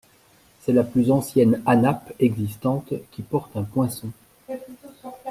[0.61, 4.09] C'est la plus ancienne hanap existante qui porte un poinçon.